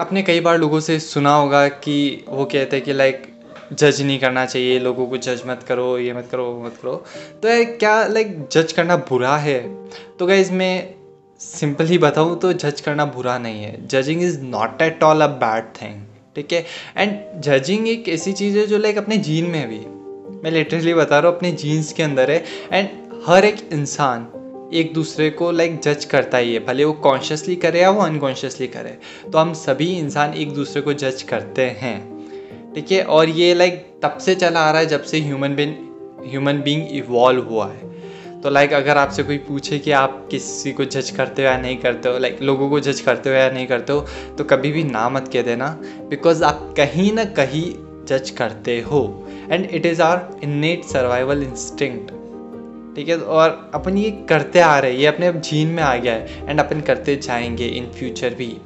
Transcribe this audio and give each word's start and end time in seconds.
आपने 0.00 0.22
कई 0.22 0.40
बार 0.40 0.58
लोगों 0.58 0.78
से 0.80 0.98
सुना 1.00 1.34
होगा 1.34 1.68
कि 1.68 2.24
वो 2.28 2.44
कहते 2.44 2.76
हैं 2.76 2.84
कि 2.84 2.92
लाइक 2.92 3.26
जज 3.72 4.00
नहीं 4.02 4.18
करना 4.18 4.44
चाहिए, 4.46 4.78
लोगों 4.78 5.06
को 5.06 5.16
जज 5.16 5.42
मत 5.46 5.62
करो, 5.62 5.98
ये 5.98 6.12
मत 6.12 6.28
करो, 6.30 6.44
वो 6.44 6.64
मत 6.64 6.76
करो। 6.82 6.94
तो 7.42 7.78
क्या 7.78 8.06
लाइक 8.06 8.36
जज 8.52 8.72
करना 8.72 8.96
बुरा 8.96 9.36
है? 9.36 9.58
तो 10.18 10.26
क्या 10.26 10.36
इसमें 10.36 10.94
सिंपल 11.40 11.86
ही 11.86 11.98
बताऊँ 11.98 12.38
तो 12.40 12.52
जज 12.52 12.80
करना 12.80 13.04
बुरा 13.04 13.38
नहीं 13.38 13.62
है। 13.62 13.86
Judging 13.86 14.22
is 14.22 14.40
not 14.40 14.82
at 14.82 15.02
all 15.02 15.20
a 15.20 15.26
bad 15.26 15.64
thing 15.82 16.02
ठीक 16.36 16.52
है? 16.52 16.64
एंड 16.96 17.42
जजिंग 17.42 17.88
एक 17.88 18.08
ऐसी 18.08 18.32
चीज़ 18.32 18.58
है 18.58 18.66
जो 18.66 18.78
लाइक 18.78 18.98
अपने 18.98 19.16
जीन 19.18 19.46
में 19.46 19.68
भी 19.68 19.78
मैं 20.44 20.50
लिटरली 20.50 20.94
बता 20.94 21.18
रहा 21.18 21.28
हूँ, 21.28 21.36
अपने 21.36 21.52
जीन्स 21.52 21.92
के 21.92 22.02
अंदर 22.02 22.30
है। 22.30 22.44
एंड 22.72 22.88
हर 23.26 23.44
एक 23.44 23.68
इंसान 23.72 24.26
एक 24.74 24.92
दूसरे 24.94 25.30
को 25.30 25.50
लाइक 25.50 25.80
जज 25.80 26.04
करता 26.04 26.38
ही 26.38 26.54
है। 26.54 26.64
भले 26.66 26.84
वो 26.84 26.92
कॉन्शियसली 26.92 27.56
करे 27.56 27.80
या 27.80 27.90
वो 27.90 28.02
अनकॉन्शियसली 28.02 28.66
करे। 28.66 28.98
तो 29.32 29.38
हम 29.38 29.52
सभी 29.52 29.86
इंसान 29.92 30.34
एक 30.34 30.52
दूसरे 30.52 30.82
को 30.82 30.92
जज 30.92 31.22
करते 31.22 31.62
हैं। 31.62 32.72
ठीक 32.74 32.92
है? 32.92 33.02
और 33.02 33.28
ये 33.28 33.54
लाइक 33.54 33.86
तब 34.02 34.18
से 34.18 34.34
चला 34.34 34.60
आ 34.60 34.70
रहा 34.70 34.80
है 34.80 34.86
जब 34.86 35.02
से 35.02 35.20
human 35.20 35.54
been 35.54 35.76
human 36.26 36.60
being 36.60 36.86
evolve 36.88 37.42
हुआ 37.42 37.66
है। 37.66 37.92
तो 38.40 38.50
लाइक 38.50 38.72
अगर 38.72 38.98
आपसे 38.98 39.22
कोई 39.22 39.38
पूछे 39.38 39.78
कि 39.78 39.90
आप 39.90 40.26
किसी 40.30 40.72
को 40.72 40.84
जज 40.84 41.10
करते 41.10 41.42
हो 41.42 41.48
या 41.48 41.56
नहीं 41.56 41.76
करते 41.76 42.08
हो 42.08 42.18
लाइक 42.18 42.42
लोगों 42.42 42.68
को 42.70 42.80
जज 42.80 43.00
करते 43.00 43.30
हो 43.30 43.36
या 43.36 43.50
नहीं 43.50 43.66
करते 43.66 43.92
हो 43.92 44.00
तो 44.38 44.44
कभी 44.44 44.72
भी 44.72 44.84
ना 44.84 45.08
मत 45.08 45.30
कह 45.32 45.42
देना। 45.42 45.68
बिकॉज़ 46.10 46.44
आप 46.44 46.74
कहीं 46.76 47.12
ना 47.12 47.24
कहीं 47.24 47.64
जज 48.08 48.30
करते 48.30 48.80
हो। 48.80 49.28
And 49.50 49.66
it 49.66 49.86
is 49.86 50.02
our 50.02 50.28
innate 50.44 50.84
survival 50.84 51.42
instinct 51.42 52.12
ठीक 52.96 53.08
है? 53.08 53.16
और 53.18 53.70
अपन 53.74 53.98
ये 53.98 54.10
करते 54.28 54.60
आ 54.60 54.78
रहे 54.78 54.92
हैं, 54.92 54.98
ये 54.98 55.06
अपने 55.06 55.32
जीन 55.32 55.68
में 55.68 55.82
आ 55.82 55.94
गया 55.96 56.12
है 56.12 56.48
एंड 56.48 56.60
अपन 56.60 56.80
करते 56.80 57.16
जाएँगे 57.16 57.66
इन 57.68 57.86
फ्यूचर 57.92 58.34
भी। 58.34 58.56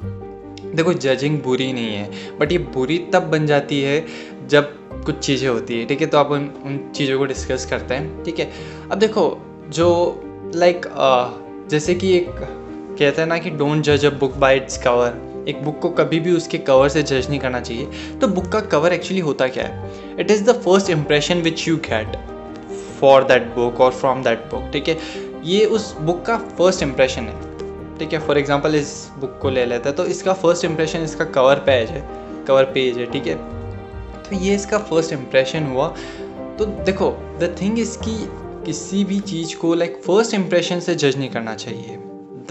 देखो 0.75 0.93
जजिंग 0.93 1.41
बुरी 1.41 1.71
नहीं 1.73 1.95
है 1.95 2.37
बट 2.39 2.51
ये 2.51 2.57
बुरी 2.73 2.97
तब 3.13 3.23
बन 3.23 3.45
जाती 3.47 3.81
है 3.81 4.05
जब 4.47 4.75
कुछ 5.05 5.19
चीज़ें 5.19 5.47
होती 5.49 5.79
है, 5.79 5.85
ठीक 5.85 6.01
है? 6.01 6.07
तो 6.07 6.17
आप 6.17 6.31
उन 6.31 6.49
उन 6.65 6.79
चीज़ों 6.95 7.17
को 7.19 7.25
डिस्कस 7.25 7.65
करते 7.65 7.93
हैं, 7.93 8.23
ठीक 8.23 8.39
है? 8.39 8.51
अब 8.91 8.97
देखो, 8.97 9.25
जो 9.69 10.21
लाइक 10.55 10.85
जैसे 11.71 11.95
कि 11.95 12.15
एक, 12.17 12.29
कहते 12.29 13.21
हैं 13.21 13.27
ना 13.27 13.37
कि 13.37 13.49
डोंट 13.49 13.83
जज 13.83 14.05
a 14.05 14.09
book 14.09 14.35
by 14.35 14.55
its 14.55 14.77
cover 14.83 15.45
एक 15.47 15.63
बुक 15.63 15.79
को 15.79 15.89
कभी 15.89 16.19
भी 16.19 16.31
उसके 16.31 16.57
कवर 16.57 16.89
से 16.89 17.03
जज 17.03 17.29
नहीं 17.29 17.39
करना 17.39 17.59
चाहिए। 17.59 18.17
तो 18.21 18.27
बुक 18.27 18.47
का 18.47 18.59
कवर 18.71 18.93
एक्चुअली 18.93 19.21
होता 19.21 19.47
क्या 19.47 19.65
है? 19.65 19.91
It 20.19 20.31
is 20.31 20.43
the 20.43 20.61
first 20.61 20.89
impression 20.89 21.41
which 21.41 21.67
you 21.67 21.77
get 21.77 22.17
for 22.99 23.23
that 23.23 23.43
book 23.55 23.81
और 23.81 23.91
फ्रॉम 23.91 24.23
दैट 24.23 24.45
बुक 24.51 24.69
ठीक 24.73 24.87
है? 24.89 24.97
ये 25.45 25.65
उस 25.65 25.93
बुक 25.99 26.25
का 26.25 26.37
फ़र्स्ट 26.37 26.83
इम्प्रेशन 26.83 27.23
है। 27.23 27.97
ठीक 27.97 28.13
है? 28.13 28.19
फॉर 28.19 28.37
एग्ज़ाम्पल 28.37 28.75
इस 28.75 28.91
बुक 29.19 29.37
को 29.41 29.49
ले 29.49 29.65
लेते 29.65 29.89
हैं 29.89 29.95
तो 29.97 30.05
इसका 30.07 30.33
फ़र्स्ट 30.33 30.65
इम्प्रेशन 30.65 31.03
इसका 31.03 31.25
कवर 31.27 31.59
पेज 31.65 31.89
है। 31.89 32.03
कवर 32.47 32.63
पेज 32.73 32.97
है 32.97 33.05
ठीक 33.11 33.27
है? 33.27 33.35
तो 34.23 34.35
ये 34.35 34.55
इसका 34.55 34.77
फ़र्स्ट 34.79 35.13
इम्प्रेशन 35.13 35.65
हुआ। 35.65 35.87
तो 36.57 36.65
देखो 36.65 37.09
द 37.39 37.55
थिंग 37.61 37.79
इसकी 37.79 38.17
किसी 38.65 39.03
भी 39.05 39.19
चीज़ 39.21 39.55
को 39.57 39.73
लाइक 39.73 40.01
फ़र्स्ट 40.05 40.33
इम्प्रेशन 40.33 40.79
से 40.79 40.95
जज 40.95 41.17
नहीं 41.17 41.29
करना 41.29 41.55
चाहिए। 41.55 41.97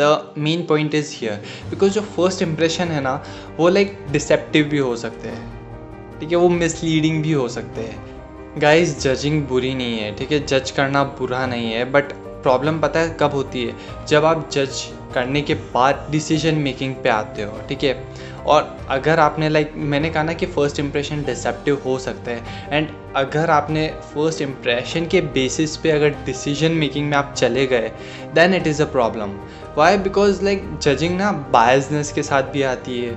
The 0.01 0.35
main 0.39 0.65
point 0.67 0.95
is 0.95 1.15
here 1.15 1.43
because 1.71 1.93
जो 1.93 2.01
फ़र्स्ट 2.17 2.43
इम्प्रेशन 2.43 2.89
है 2.89 3.01
ना 3.01 3.23
वो 3.59 3.69
लाइक 3.69 3.93
like, 3.93 4.13
डिसेप्टिव 4.13 4.65
भी 4.67 4.79
हो 4.79 4.95
सकते 4.97 5.29
हैं। 5.29 6.21
ठीक 6.21 6.31
है? 6.31 6.37
वो 6.37 6.49
मिसलीडिंग 6.49 7.23
भी 7.23 7.33
हो 7.33 7.49
सकते 7.49 7.81
हैं। 7.81 8.18
गाइस 8.61 8.99
जजिंग 9.01 9.43
बुरी 9.47 9.75
नहीं 9.75 9.99
है 9.99 10.15
ठीक 10.17 10.33
है? 10.33 10.39
जज 10.47 10.71
करना 10.71 11.05
बुरा 11.19 11.47
नहीं 11.47 11.73
है 11.73 11.85
बट 11.93 12.13
प्रॉब्लम 12.43 12.79
पता 12.81 13.01
है 13.01 13.17
कब 13.21 13.31
होती 13.31 13.65
है? 13.65 13.75
जब 14.09 14.25
आप 14.25 14.49
जज 14.53 14.83
करने 15.15 15.41
के 15.43 15.55
बाद 15.55 16.07
डिसीज़न 16.11 16.55
मेकिंग 16.55 16.95
पे 16.95 17.09
आते 17.09 17.43
हो 17.43 17.61
ठीक 17.69 17.85
है? 17.85 18.03
और 18.47 18.77
अगर 18.89 19.21
आपने 19.21 19.49
लाइक 19.49 19.67
like, 19.67 19.81
मैंने 19.85 20.11
कहा 20.11 20.23
ना 20.23 20.33
कि 20.33 20.47
फ़र्स्ट 20.47 20.79
इम्प्रेशन 20.81 21.23
डिसेप्टिव 21.23 21.83
हो 21.85 21.99
सकता 21.99 22.31
है 22.31 22.69
एंड 22.73 22.89
अगर 23.17 23.51
आपने 23.51 23.87
फ़र्स्ट 24.15 24.43
इम्प्रेशन 24.43 25.07
के 25.07 25.21
बेसिस 25.21 25.77
पे 25.77 25.91
अगर 25.91 26.15
डिसीज़न 26.27 26.73
मेकिंग 26.73 27.09
में 27.11 27.17
आप 27.17 27.35
चले 27.37 27.67
गए 27.67 27.91
then 28.35 28.55
it 28.55 28.67
is 28.67 28.83
a 28.83 28.87
problem 28.93 29.35
why 29.77 29.99
because 29.99 30.45
like 30.45 30.79
judging 30.83 31.17
ना 31.19 31.33
बायसनेस 31.53 32.13
के 32.13 32.23
साथ 32.23 32.43
भी 32.43 32.63
आती 32.63 33.01
है 33.01 33.15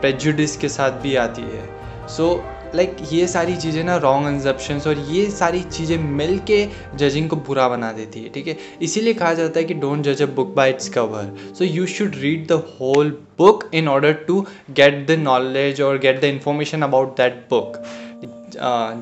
प्रेजुडिस 0.00 0.56
के 0.56 0.68
साथ 0.68 1.00
भी 1.02 1.16
आती 1.16 1.42
है. 1.42 1.64
सो 2.08 2.28
so, 2.34 2.55
लाइक 2.74 2.96
ये 3.12 3.26
सारी 3.28 3.56
चीज़ें 3.56 3.82
ना 3.84 3.96
रॉन्ग 3.96 4.28
एंजप्शंस 4.28 4.86
और 4.86 4.98
ये 5.10 5.28
सारी 5.30 5.62
चीज़ें 5.62 5.96
मिल 5.98 6.38
के 6.50 6.58
जजिंग 6.96 7.28
को 7.30 7.36
बुरा 7.48 7.68
बना 7.68 7.92
देती 7.92 8.22
है, 8.22 8.28
ठीक 8.28 8.48
है? 8.48 8.56
इसीलिए 8.82 9.14
कहा 9.14 9.32
जाता 9.34 9.58
है 9.58 9.64
कि 9.64 9.74
डोंट 9.74 10.02
जज 10.04 10.22
a 10.22 10.26
book 10.36 10.54
by 10.56 10.70
its 10.70 10.88
cover 10.88 11.34
so 11.58 11.64
you 11.64 11.86
should 11.86 12.16
read 12.20 12.46
the 12.48 12.62
whole 12.80 13.10
book 13.38 13.70
in 13.74 13.88
order 13.88 14.12
to 14.26 14.40
get 14.72 15.06
the 15.06 15.18
knowledge 15.20 15.80
और 15.80 15.98
get 15.98 16.20
the 16.20 16.24
information 16.24 16.82
about 16.82 17.16
that 17.16 17.46
book 17.50 17.82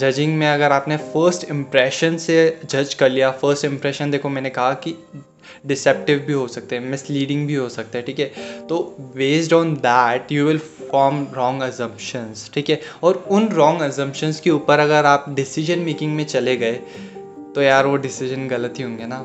judging 0.01 0.37
में 0.39 0.47
अगर 0.47 0.73
आपने 0.73 0.97
फ़र्स्ट 0.97 1.45
इम्प्रेशन 1.51 2.17
से 2.19 2.37
जज 2.65 2.95
कर 2.95 3.11
लिया 3.11 3.31
फ़र्स्ट 3.43 3.65
इम्प्रेशन 3.65 4.11
देखो 4.11 4.29
मैंने 4.29 4.51
कहा 4.51 4.73
कि 4.87 4.97
डिसेप्टिव 5.67 6.19
भी 6.27 6.33
हो 6.33 6.47
सकते 6.49 6.77
हैं 6.77 6.91
मिसलीडिंग 6.91 7.47
भी 7.47 7.55
हो 7.55 7.69
सकता 7.69 7.99
है, 7.99 8.05
ठीक 8.05 8.19
है? 8.19 8.27
तो 8.69 8.97
based 9.17 9.53
on 9.53 9.75
that 9.77 10.33
you 10.33 10.47
will 10.47 10.59
form 10.95 11.27
wrong 11.35 11.63
assumptions 11.63 12.51
ठीक 12.55 12.71
है? 12.71 12.81
और 13.03 13.25
उन 13.31 13.49
रॉन्ग 13.49 13.83
एजम्पन्स 13.83 14.41
के 14.41 14.51
ऊपर 14.51 14.79
अगर 14.79 15.07
आप 15.07 15.25
डिसीज़न 15.29 15.79
मेकिंग 15.79 16.15
में 16.17 16.25
चले 16.25 16.57
गए 16.57 16.73
तो 17.55 17.63
यार 17.63 17.87
वो 17.87 17.97
डिसीज़न 17.97 18.49
गलत 18.49 18.75
ही 18.79 18.85
होंगे 18.85 19.07
ना? 19.07 19.19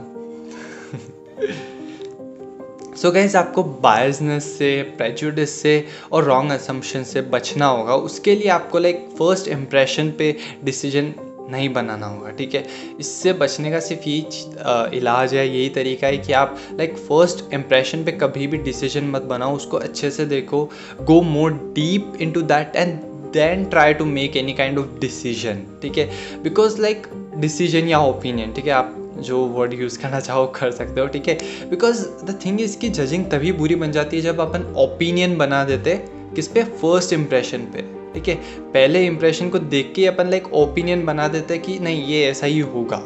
सो 2.96 3.08
so 3.08 3.14
गैस 3.14 3.36
आपको 3.36 3.64
बायसनेस 3.64 4.58
से 4.58 4.82
प्रेजुडिस 4.98 5.62
से 5.62 5.74
और 6.12 6.24
रॉन्ग 6.24 6.52
असम्पशन 6.52 7.04
से 7.04 7.22
बचना 7.22 7.66
होगा। 7.66 7.96
उसके 7.96 8.36
लिए 8.36 8.50
आपको 8.50 8.80
लाइक 8.80 9.08
फ़र्स्ट 9.20 9.48
इम्प्रेशन 9.48 10.12
पे 10.18 10.36
डिसीज़न 10.64 11.14
नहीं 11.52 11.70
बनाना 11.74 12.06
होगा, 12.06 12.30
ठीक 12.30 12.56
है? 12.56 12.64
इससे 13.00 13.34
बचने 13.34 13.72
का 13.72 13.80
सिर्फ़ 13.80 14.08
यही 14.10 14.98
इलाज 14.98 15.34
है, 15.34 15.48
यही 15.48 15.70
तरीका 15.70 16.08
है 16.08 16.18
कि 16.18 16.34
आप 16.34 16.58
लाइक 16.74 16.98
फ़र्स्ट 17.00 17.54
इम्प्रेशन 17.54 18.04
पे 18.04 18.12
कभी 18.14 18.48
भी 18.48 18.58
डिसीज़न 18.60 19.10
मत 19.12 19.22
बनाओ, 19.30 19.56
उसको 19.56 19.78
अच्छे 19.80 20.12
से 20.12 20.26
देखो 20.28 20.64
go 21.02 21.22
more 21.22 21.52
deep 21.76 22.18
into 22.32 22.42
that 22.44 22.76
and 22.76 23.00
then 23.34 23.66
try 23.66 23.94
to 23.94 24.06
make 24.06 24.38
any 24.38 24.54
kind 24.54 24.80
of 24.80 25.00
decision 25.02 25.66
ठीक 25.82 25.98
है? 25.98 26.10
बिकॉज़ 26.44 26.82
लाइक 26.82 27.08
डिसीज़न 27.38 27.88
या 27.88 28.00
ओपिनियन 28.00 28.54
ठीक 28.54 28.66
है? 28.66 28.72
आप 28.74 28.96
जो 29.20 29.38
वर्ड 29.48 29.74
यूज़ 29.74 30.00
करना 30.02 30.20
चाहो, 30.20 30.46
कर 30.56 30.72
सकते 30.72 31.02
हो, 31.02 31.08
ठीक 31.08 31.28
है? 31.28 31.38
बिकॉज़ 31.70 32.06
द 32.26 32.40
थिंग 32.46 32.62
इज़ 32.62 32.78
कि 32.78 32.90
जजिंग 32.90 33.26
तभी 33.32 33.52
बुरी 33.52 33.76
बन 33.76 33.92
जाती 33.92 34.18
है 34.18 34.24
जब 34.24 34.42
अपन 34.42 34.74
ओपिनियन 34.78 35.38
बना 35.38 35.64
देते 35.64 35.96
किस 36.36 36.48
पे? 36.48 36.64
फ़र्स्ट 36.64 37.14
इम्प्रेशन 37.14 37.72
पे। 37.74 37.99
ठीक 38.14 38.28
है? 38.28 38.36
पहले 38.74 39.06
इंप्रेशन 39.06 39.50
को 39.50 39.60
देख 39.60 39.94
के 39.96 40.06
अपन 40.08 40.30
लाइक 40.30 40.54
ओपिनियन 40.54 41.06
बना 41.06 41.28
देते 41.28 41.54
हैं 41.54 41.64
कि 41.64 41.80
नहीं, 41.80 42.04
ये 42.04 42.26
ऐसा 42.30 42.48
ही 42.48 42.60
होगा। 42.60 42.98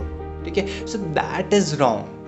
ठीक 0.45 0.57
है? 0.57 0.85
सो 0.87 0.97
दैट 0.97 1.53
इज़ 1.53 1.75
रॉन्ग 1.75 2.21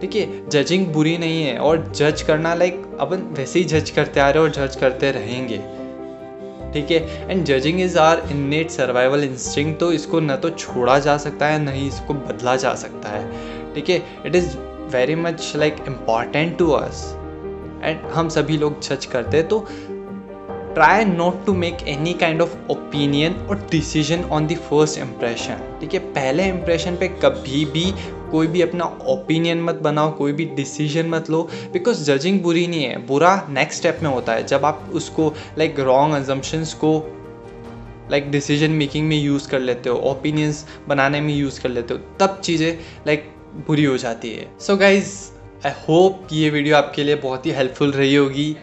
ठीक 0.00 0.14
है? 0.16 0.48
जजिंग 0.48 0.86
बुरी 0.86 1.16
नहीं 1.18 1.42
है 1.42 1.56
और 1.58 1.92
जज 1.92 2.22
करना 2.22 2.54
लाइक 2.54 2.82
अपन 3.00 3.22
वैसे 3.36 3.58
ही 3.58 3.64
जज 3.64 3.90
करते 3.90 4.20
आ 4.20 4.28
रहे 4.30 4.42
और 4.42 4.50
जज 4.50 4.76
करते 4.76 5.10
रहेंगे। 5.10 5.58
ठीक 6.72 6.90
है? 6.90 7.30
And 7.30 7.44
judging 7.44 7.80
is 7.80 7.98
our 7.98 8.22
innate 8.30 8.70
survival 8.70 9.24
instinct 9.24 9.74
तो 9.76 9.92
इसको 9.92 10.20
न 10.20 10.36
तो 10.36 10.50
छोड़ा 10.50 10.98
जा 10.98 11.16
सकता 11.16 11.46
है, 11.46 11.62
न 11.64 11.68
ही 11.68 11.86
इसको 11.88 12.14
बदला 12.14 12.56
जा 12.56 12.74
सकता 12.74 13.08
है। 13.08 13.74
ठीक 13.74 13.90
है? 13.90 14.02
It 14.26 14.36
is 14.36 14.56
very 14.94 15.14
much 15.14 15.52
like 15.56 15.76
important 15.88 16.56
to 16.58 16.70
us 16.70 17.04
and 17.84 18.00
हम 18.12 18.28
सभी 18.28 18.56
लोग 18.58 18.80
जज 18.80 19.06
करते 19.06 19.36
हैं 19.36 19.48
तो 19.48 19.66
try 20.74 21.04
not 21.04 21.44
to 21.46 21.52
make 21.54 21.82
any 21.88 22.12
kind 22.14 22.42
of 22.42 22.56
opinion 22.70 23.34
और 23.50 23.66
decision 23.70 24.24
on 24.24 24.46
the 24.46 24.56
first 24.68 24.98
impression 24.98 25.78
ठीक 25.80 25.94
है 25.94 26.00
पहले 26.12 26.48
इम्प्रेशन 26.48 26.96
पे 26.96 27.08
कभी 27.24 27.64
भी 27.64 27.92
कोई 28.30 28.46
भी 28.46 28.62
अपना 28.62 28.84
ओपिनियन 29.08 29.62
मत 29.62 29.74
बनाओ 29.82 30.10
कोई 30.12 30.32
भी 30.32 30.44
डिसीज़न 30.56 31.08
मत 31.08 31.30
लो 31.30 31.42
बिकॉज़ 31.72 32.02
जजिंग 32.04 32.40
बुरी 32.42 32.66
नहीं 32.66 32.84
है। 32.84 32.96
बुरा 33.06 33.34
नेक्स्ट 33.50 33.78
स्टेप 33.78 33.98
में 34.02 34.10
होता 34.10 34.32
है। 34.32 34.46
जब 34.46 34.64
आप 34.64 34.90
उसको 34.94 35.32
लाइक 35.58 35.80
रॉन्ग 35.80 36.16
एजम्पन्स 36.16 36.74
को 36.74 36.92
लाइक 38.10 38.30
डिसीज़न 38.30 38.70
मेकिंग 38.70 39.08
में 39.08 39.16
यूज़ 39.16 39.48
कर 39.50 39.60
लेते 39.60 39.90
हो 39.90 39.96
ओपिनियंस 40.10 40.66
बनाने 40.88 41.20
में 41.20 41.34
यूज़ 41.34 41.60
कर 41.60 41.68
लेते 41.68 41.94
हो 41.94 42.00
तब 42.20 42.40
चीज़ें 42.40 42.78
लाइक 43.06 43.20
like, 43.20 43.66
बुरी 43.66 43.84
हो 43.84 43.96
जाती 43.98 44.30
है। 44.30 44.46
सो 44.60 44.76
गाइज़ 44.76 45.14
आई 45.66 45.72
होप 45.88 46.28
ये 46.32 46.50
वीडियो 46.50 46.76
आपके 46.76 47.04
लिए 47.04 47.16
बहुत 47.16 47.46
ही 47.46 47.50
हेल्पफुल 47.50 47.92
रही 47.92 48.14
होगी। 48.14 48.54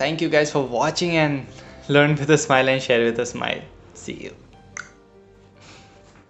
Thank 0.00 0.22
you 0.22 0.30
guys 0.30 0.52
for 0.52 0.68
watching 0.70 1.12
and 1.12 1.66
learn 1.88 2.14
with 2.16 2.30
a 2.30 2.38
smile 2.38 2.68
and 2.68 2.82
share 2.82 3.04
with 3.04 3.18
a 3.18 3.26
smile. 3.26 3.62
See 3.94 4.14
you. 4.14 4.47